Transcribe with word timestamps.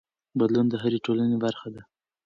بدلون 0.39 0.67
د 0.69 0.75
هرې 0.81 0.99
ټولنې 1.05 1.37
برخه 1.45 1.67
ده. 1.75 1.81